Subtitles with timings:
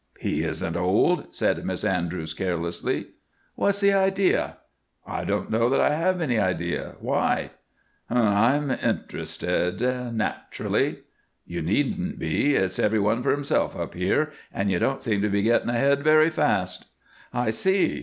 [0.17, 3.09] "He isn't old," said Miss Andrews, carelessly.
[3.53, 4.57] "What's the idea?"
[5.05, 6.95] "I don't know that I have any idea.
[6.99, 7.51] Why?"
[8.09, 8.25] "Humph!
[8.35, 11.01] I'm interested naturally."
[11.45, 12.55] "You needn't be.
[12.55, 16.03] It's every one for himself up here, and you don't seem to be getting ahead
[16.03, 16.87] very fast."
[17.31, 17.99] "I see.